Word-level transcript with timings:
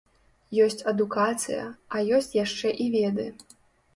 Ёсць 0.65 0.79
адукацыя, 0.91 1.67
а 1.97 2.01
ёсць 2.19 2.31
яшчэ 2.39 2.73
і 2.87 2.87
веды. 2.95 3.27